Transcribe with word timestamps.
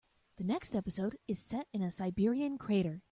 The 0.37 0.43
next 0.43 0.75
episode 0.75 1.15
is 1.27 1.39
set 1.39 1.67
in 1.73 1.83
a 1.83 1.91
Siberian 1.91 2.57
crater. 2.57 2.99